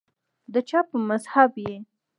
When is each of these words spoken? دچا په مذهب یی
دچا 0.53 0.79
په 0.89 0.97
مذهب 1.09 1.51
یی 1.65 1.75